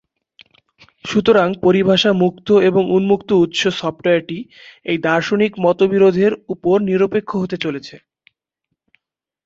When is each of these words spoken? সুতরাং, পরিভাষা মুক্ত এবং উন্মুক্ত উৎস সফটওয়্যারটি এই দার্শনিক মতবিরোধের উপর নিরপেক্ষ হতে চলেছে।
সুতরাং, 1.05 1.47
পরিভাষা 1.65 2.11
মুক্ত 2.23 2.47
এবং 2.69 2.83
উন্মুক্ত 2.91 3.29
উৎস 3.43 3.61
সফটওয়্যারটি 3.81 4.37
এই 4.85 4.97
দার্শনিক 5.05 5.51
মতবিরোধের 5.65 6.31
উপর 6.53 6.75
নিরপেক্ষ 6.89 7.31
হতে 7.35 7.57
চলেছে। 7.57 7.95